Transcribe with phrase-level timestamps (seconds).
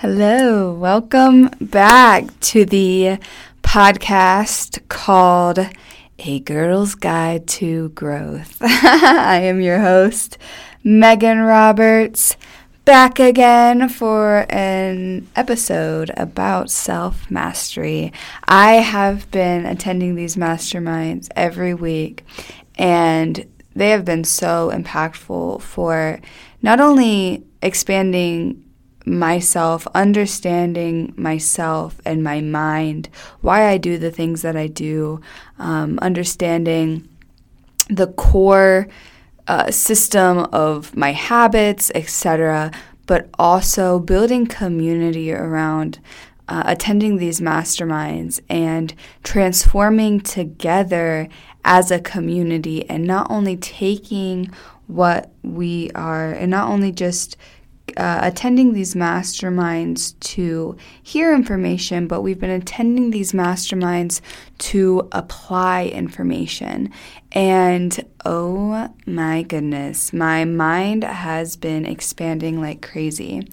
[0.00, 3.16] Hello, welcome back to the
[3.62, 5.58] podcast called
[6.18, 8.58] A Girl's Guide to Growth.
[8.60, 10.36] I am your host,
[10.84, 12.36] Megan Roberts,
[12.84, 18.12] back again for an episode about self mastery.
[18.44, 22.22] I have been attending these masterminds every week,
[22.74, 26.20] and they have been so impactful for
[26.60, 28.62] not only expanding
[29.06, 33.08] myself, understanding myself and my mind,
[33.40, 35.20] why I do the things that I do,
[35.58, 37.08] um, understanding
[37.88, 38.88] the core
[39.46, 42.72] uh, system of my habits, etc.,
[43.06, 46.00] but also building community around
[46.48, 51.28] uh, attending these masterminds and transforming together
[51.64, 54.50] as a community and not only taking
[54.86, 57.36] what we are and not only just
[57.96, 64.20] uh, attending these masterminds to hear information, but we've been attending these masterminds
[64.58, 66.92] to apply information.
[67.32, 73.48] And oh my goodness, my mind has been expanding like crazy.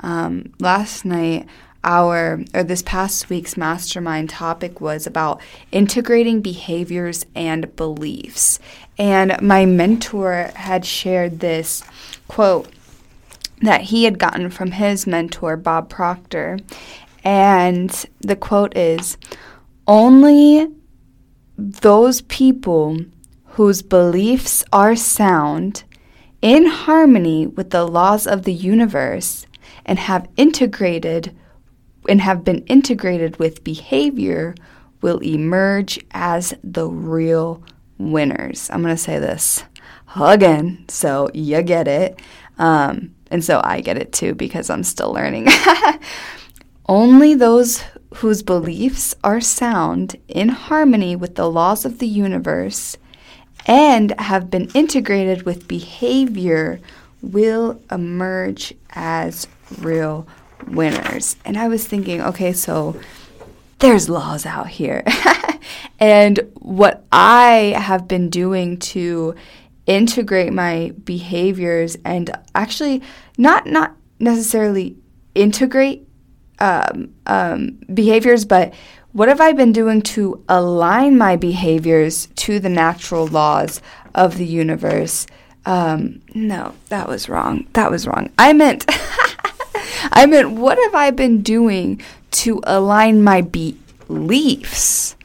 [0.00, 1.46] Um, last night,
[1.86, 5.40] our or this past week's mastermind topic was about
[5.70, 8.58] integrating behaviors and beliefs.
[8.98, 11.84] And my mentor had shared this
[12.28, 12.68] quote
[13.62, 16.58] that he had gotten from his mentor, Bob Proctor.
[17.24, 17.90] And
[18.20, 19.16] the quote is
[19.86, 20.68] Only
[21.56, 22.98] those people
[23.44, 25.84] whose beliefs are sound,
[26.42, 29.46] in harmony with the laws of the universe,
[29.84, 31.34] and have integrated
[32.08, 34.54] and have been integrated with behavior
[35.02, 37.62] will emerge as the real
[37.98, 38.70] winners.
[38.70, 39.64] I'm going to say this
[40.14, 42.20] again, so you get it.
[42.58, 45.48] Um, and so I get it too because I'm still learning.
[46.88, 47.82] Only those
[48.16, 52.96] whose beliefs are sound in harmony with the laws of the universe
[53.66, 56.80] and have been integrated with behavior
[57.20, 59.48] will emerge as
[59.80, 60.26] real
[60.68, 61.36] winners.
[61.44, 62.98] And I was thinking, okay, so
[63.80, 65.02] there's laws out here.
[66.00, 69.34] and what I have been doing to
[69.86, 73.02] integrate my behaviors and actually
[73.38, 74.96] not not necessarily
[75.34, 76.06] integrate
[76.58, 78.74] um, um, behaviors, but
[79.12, 83.80] what have I been doing to align my behaviors to the natural laws
[84.14, 85.26] of the universe?
[85.64, 87.66] Um, no, that was wrong.
[87.72, 88.30] That was wrong.
[88.38, 88.84] I meant,
[90.12, 92.00] I meant, what have I been doing
[92.32, 95.16] to align my beliefs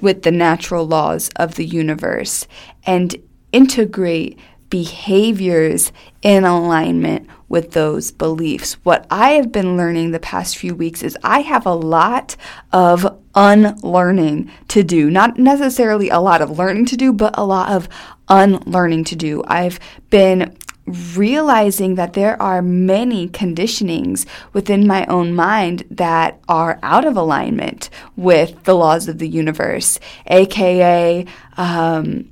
[0.00, 2.46] with the natural laws of the universe
[2.84, 3.14] and
[3.52, 4.38] integrate
[4.70, 5.92] behaviors
[6.22, 8.72] in alignment with those beliefs.
[8.84, 12.34] What I have been learning the past few weeks is I have a lot
[12.72, 15.10] of unlearning to do.
[15.10, 17.90] Not necessarily a lot of learning to do, but a lot of
[18.30, 19.44] unlearning to do.
[19.46, 27.04] I've been realizing that there are many conditionings within my own mind that are out
[27.04, 31.24] of alignment with the laws of the universe, aka
[31.56, 32.31] um,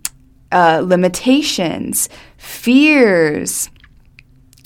[0.52, 3.70] uh, limitations, fears,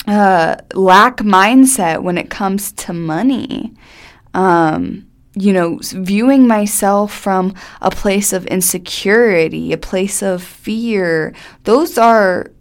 [0.07, 3.73] uh, lack mindset when it comes to money.
[4.33, 5.07] Um,
[5.37, 11.33] you know, viewing myself from a place of insecurity, a place of fear.
[11.63, 12.51] Those are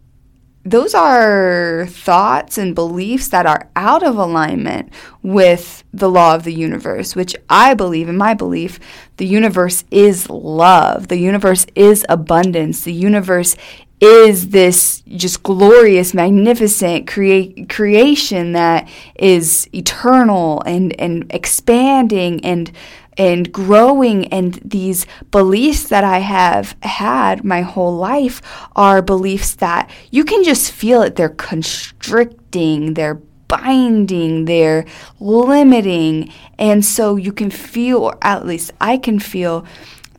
[0.64, 4.90] those are thoughts and beliefs that are out of alignment
[5.22, 8.80] with the law of the universe, which I believe, in my belief,
[9.18, 11.08] the universe is love.
[11.08, 12.82] The universe is abundance.
[12.82, 13.56] The universe
[14.00, 22.72] is this just glorious, magnificent crea- creation that is eternal and, and expanding and
[23.16, 28.42] and growing and these beliefs that I have had my whole life
[28.74, 31.16] are beliefs that you can just feel it.
[31.16, 34.84] They're constricting they're binding they're
[35.20, 39.66] limiting and so you can feel or at least I can feel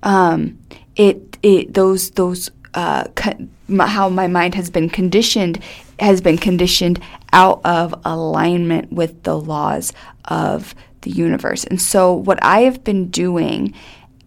[0.03, 0.59] um,
[0.95, 3.47] it it those those uh, co-
[3.79, 5.61] how my mind has been conditioned
[5.99, 6.99] has been conditioned
[7.33, 9.91] out of alignment with the laws
[10.25, 10.75] of
[11.05, 11.63] the universe.
[11.63, 13.73] And so, what I have been doing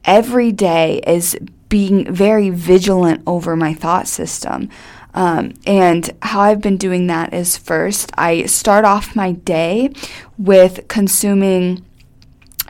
[0.05, 1.37] every day is
[1.69, 4.71] being very vigilant over my thought system.
[5.13, 9.91] Um, and how I've been doing that is first, I start off my day
[10.39, 11.85] with consuming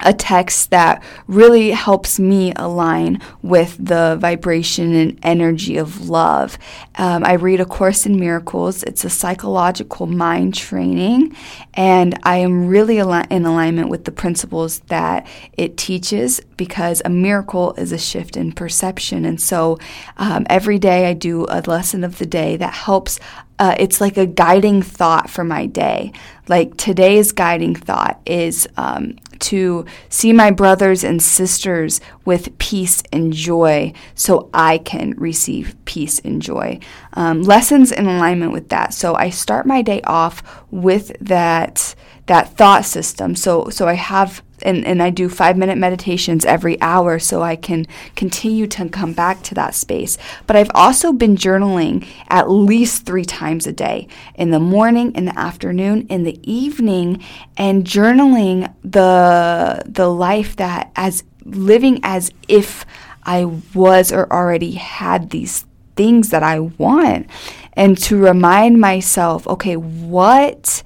[0.02, 6.58] a text that really helps me align with the vibration and energy of love.
[6.96, 8.82] Um, I read A Course in Miracles.
[8.82, 11.36] It's a psychological mind training,
[11.74, 17.10] and I am really al- in alignment with the principles that it teaches because a
[17.10, 19.24] miracle is a shift in perception.
[19.24, 19.78] And so
[20.16, 23.18] um, every day I do a lesson of the day that helps
[23.58, 26.12] uh, it's like a guiding thought for my day.
[26.48, 33.32] Like today's guiding thought is um, to see my brothers and sisters with peace and
[33.32, 36.80] joy so I can receive peace and joy.
[37.14, 38.94] Um, lessons in alignment with that.
[38.94, 41.94] So I start my day off with that
[42.26, 43.34] that thought system.
[43.34, 47.56] So so I have and, and I do five minute meditations every hour so I
[47.56, 50.18] can continue to come back to that space.
[50.46, 55.24] But I've also been journaling at least three times a day in the morning, in
[55.24, 57.22] the afternoon, in the evening,
[57.56, 62.84] and journaling the the life that as living as if
[63.24, 63.44] I
[63.74, 65.66] was or already had these
[65.96, 67.26] things that I want.
[67.74, 70.82] And to remind myself, okay, what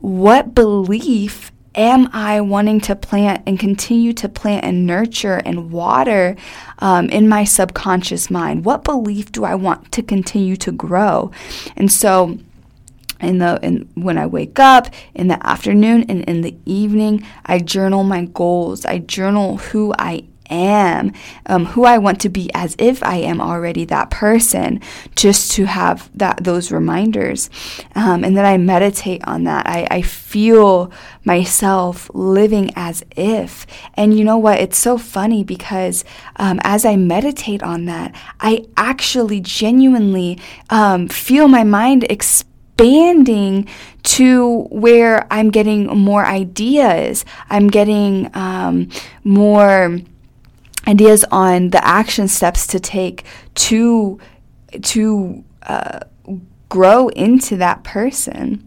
[0.00, 6.36] what belief am I wanting to plant and continue to plant and nurture and water
[6.78, 8.64] um, in my subconscious mind?
[8.64, 11.30] What belief do I want to continue to grow?
[11.76, 12.38] And so,
[13.20, 17.60] in the in, when I wake up in the afternoon and in the evening, I
[17.60, 18.84] journal my goals.
[18.84, 21.12] I journal who I am,
[21.46, 24.80] um, who I want to be as if I am already that person,
[25.14, 27.50] just to have that those reminders.
[27.94, 29.66] Um, and then I meditate on that.
[29.66, 30.92] I, I feel
[31.24, 33.66] myself living as if.
[33.94, 34.60] And you know what?
[34.60, 36.04] It's so funny because
[36.36, 40.40] um, as I meditate on that, I actually genuinely
[40.70, 43.68] um, feel my mind expanding
[44.02, 47.24] to where I'm getting more ideas.
[47.50, 48.88] I'm getting um,
[49.24, 49.98] more
[50.86, 53.24] ideas on the action steps to take
[53.54, 54.18] to
[54.82, 56.00] to uh,
[56.68, 58.66] grow into that person.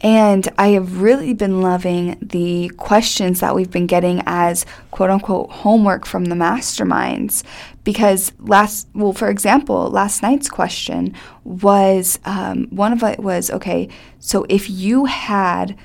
[0.00, 5.50] And I have really been loving the questions that we've been getting as quote unquote
[5.50, 7.42] homework from the masterminds.
[7.84, 13.88] Because last, well, for example, last night's question was um, one of it was okay,
[14.18, 15.76] so if you had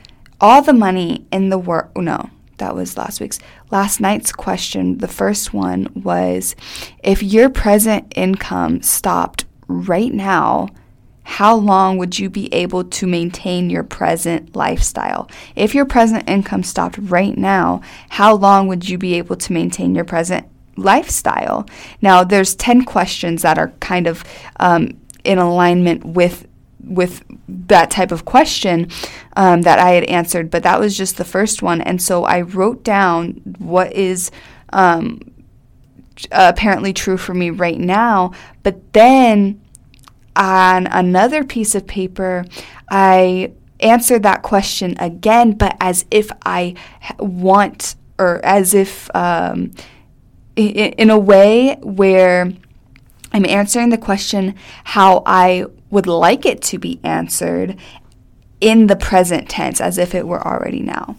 [0.41, 3.39] all the money in the world, no, that was last week's.
[3.71, 6.55] Last night's question, the first one was
[7.03, 10.69] if your present income stopped right now,
[11.23, 15.29] how long would you be able to maintain your present lifestyle?
[15.55, 19.93] If your present income stopped right now, how long would you be able to maintain
[19.93, 21.67] your present lifestyle?
[22.01, 24.23] Now, there's 10 questions that are kind of
[24.59, 26.47] um, in alignment with
[26.83, 28.89] with that type of question
[29.35, 31.81] um, that I had answered, but that was just the first one.
[31.81, 34.31] And so I wrote down what is
[34.71, 35.19] um,
[36.31, 38.31] apparently true for me right now.
[38.63, 39.61] But then
[40.35, 42.45] on another piece of paper,
[42.89, 46.75] I answered that question again, but as if I
[47.17, 49.71] want, or as if um,
[50.55, 52.51] in, in a way where
[53.31, 57.77] I'm answering the question how I would like it to be answered
[58.61, 61.15] in the present tense as if it were already now.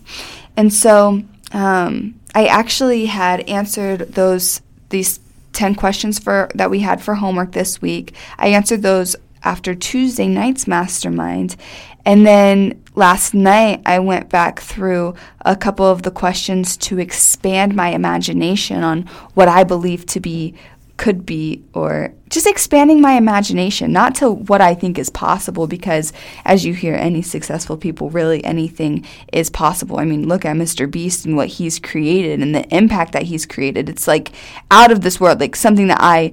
[0.56, 1.22] And so
[1.52, 5.20] um, I actually had answered those these
[5.52, 8.14] 10 questions for that we had for homework this week.
[8.38, 11.56] I answered those after Tuesday night's mastermind.
[12.05, 17.75] And then last night I went back through a couple of the questions to expand
[17.75, 19.02] my imagination on
[19.35, 20.54] what I believe to be
[21.00, 26.12] could be, or just expanding my imagination, not to what I think is possible, because
[26.45, 29.99] as you hear any successful people, really anything is possible.
[29.99, 30.88] I mean, look at Mr.
[30.88, 33.88] Beast and what he's created and the impact that he's created.
[33.88, 34.33] It's like
[34.71, 36.33] out of this world, like something that I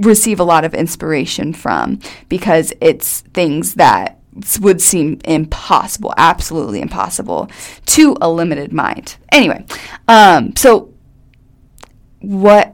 [0.00, 4.18] receive a lot of inspiration from because it's things that
[4.60, 7.48] would seem impossible, absolutely impossible
[7.86, 9.16] to a limited mind.
[9.30, 9.64] Anyway,
[10.08, 10.92] um, so
[12.18, 12.71] what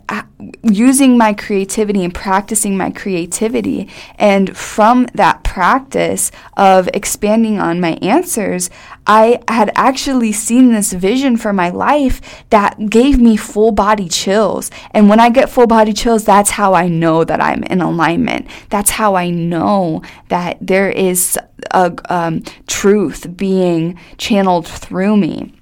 [0.62, 7.92] using my creativity and practicing my creativity and from that practice of expanding on my
[8.02, 8.71] answers
[9.07, 14.71] i had actually seen this vision for my life that gave me full body chills.
[14.92, 18.47] And when i get full body chills that's how i know that i'm in alignment.
[18.71, 21.38] That's how i know that there is
[21.73, 25.57] a um, truth being channeled through me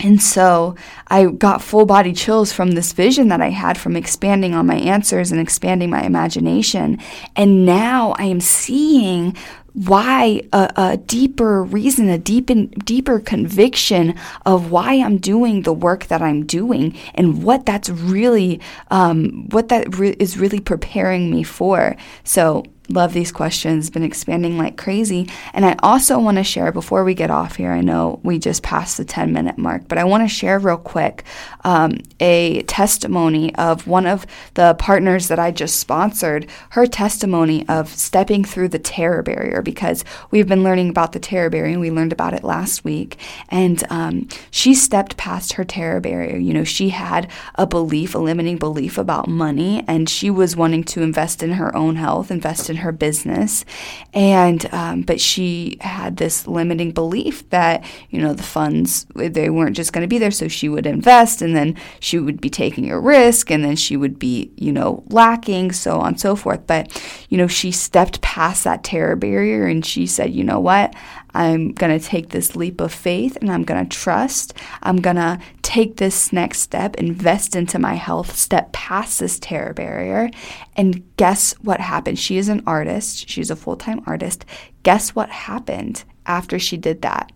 [0.00, 0.76] And so
[1.08, 4.76] I got full body chills from this vision that I had from expanding on my
[4.76, 6.98] answers and expanding my imagination.
[7.36, 9.36] And now I am seeing
[9.74, 12.50] why a, a, deeper reason, a deep
[12.84, 14.14] deeper conviction
[14.44, 19.68] of why I'm doing the work that I'm doing and what that's really, um, what
[19.68, 21.96] that re- is really preparing me for.
[22.24, 25.28] So love these questions, been expanding like crazy.
[25.52, 28.62] And I also want to share before we get off here, I know we just
[28.62, 31.24] passed the 10 minute mark, but I want to share real quick
[31.64, 37.88] um, a testimony of one of the partners that I just sponsored, her testimony of
[37.88, 41.90] stepping through the terror barrier because we've been learning about the terror barrier and we
[41.90, 43.18] learned about it last week.
[43.50, 46.38] And um, she stepped past her terror barrier.
[46.38, 50.84] You know, she had a belief, a limiting belief about money, and she was wanting
[50.84, 53.64] to invest in her own health, invest in her business,
[54.12, 59.76] and um, but she had this limiting belief that you know the funds they weren't
[59.76, 62.90] just going to be there, so she would invest, and then she would be taking
[62.90, 66.66] a risk, and then she would be you know lacking, so on and so forth.
[66.66, 70.94] But you know she stepped past that terror barrier, and she said, you know what,
[71.34, 74.54] I'm going to take this leap of faith and I'm going to trust.
[74.82, 79.74] I'm going to take this next step, invest into my health, step past this terror
[79.74, 80.30] barrier.
[80.76, 82.18] And guess what happened?
[82.18, 84.44] She is an artist, she's a full time artist.
[84.82, 87.32] Guess what happened after she did that?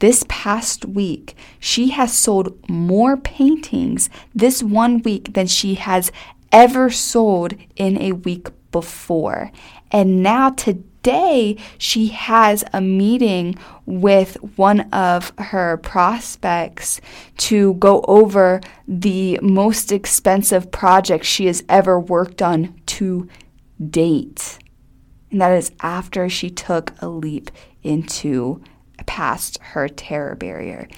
[0.00, 6.10] This past week, she has sold more paintings this one week than she has
[6.50, 9.52] ever sold in a week before.
[9.92, 17.00] And now, today, day she has a meeting with one of her prospects
[17.36, 23.28] to go over the most expensive project she has ever worked on to
[23.88, 24.58] date.
[25.30, 27.50] And that is after she took a leap
[27.82, 28.62] into
[29.06, 30.88] past her terror barrier.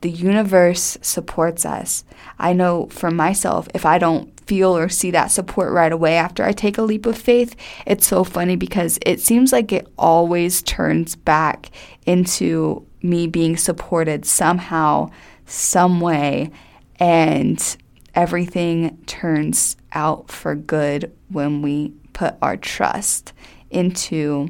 [0.00, 2.04] The universe supports us.
[2.38, 6.42] I know for myself, if I don't feel or see that support right away after
[6.42, 7.54] I take a leap of faith,
[7.86, 11.70] it's so funny because it seems like it always turns back
[12.06, 15.10] into me being supported somehow,
[15.46, 16.50] some way,
[16.98, 17.76] and
[18.14, 23.32] everything turns out for good when we put our trust
[23.70, 24.48] into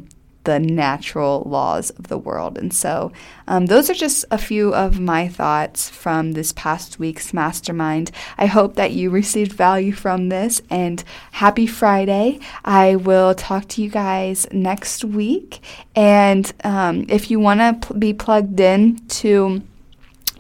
[0.51, 2.59] the natural laws of the world.
[2.59, 3.13] And so,
[3.47, 8.11] um, those are just a few of my thoughts from this past week's mastermind.
[8.37, 12.41] I hope that you received value from this, and happy Friday.
[12.65, 15.61] I will talk to you guys next week.
[15.95, 19.63] And um, if you want to pl- be plugged in to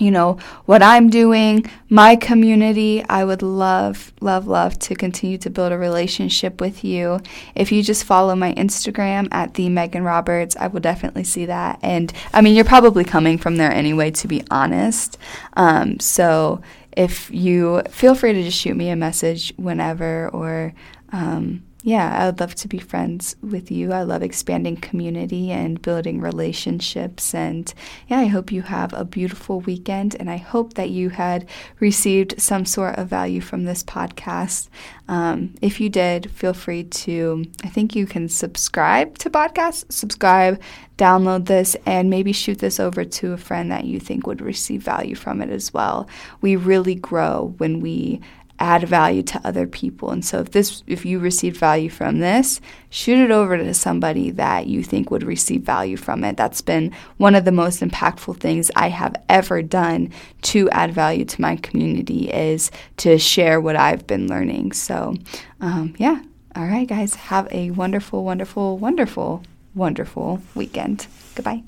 [0.00, 3.04] you know, what I'm doing, my community.
[3.08, 7.20] I would love, love, love to continue to build a relationship with you.
[7.54, 11.78] If you just follow my Instagram at the Megan Roberts, I will definitely see that.
[11.82, 15.18] And I mean, you're probably coming from there anyway, to be honest.
[15.52, 16.62] Um, so
[16.96, 20.72] if you feel free to just shoot me a message whenever or,
[21.12, 23.92] um, yeah, I would love to be friends with you.
[23.92, 27.34] I love expanding community and building relationships.
[27.34, 27.72] And
[28.06, 30.14] yeah, I hope you have a beautiful weekend.
[30.20, 34.68] And I hope that you had received some sort of value from this podcast.
[35.08, 40.60] Um, if you did, feel free to, I think you can subscribe to podcasts, subscribe,
[40.98, 44.82] download this, and maybe shoot this over to a friend that you think would receive
[44.82, 46.06] value from it as well.
[46.42, 48.20] We really grow when we
[48.60, 50.10] add value to other people.
[50.10, 54.30] And so if this if you received value from this, shoot it over to somebody
[54.32, 56.36] that you think would receive value from it.
[56.36, 60.12] That's been one of the most impactful things I have ever done
[60.42, 64.72] to add value to my community is to share what I've been learning.
[64.72, 65.14] So
[65.60, 66.22] um, yeah.
[66.56, 67.14] All right, guys.
[67.14, 69.42] Have a wonderful, wonderful, wonderful,
[69.74, 71.06] wonderful weekend.
[71.36, 71.62] Goodbye.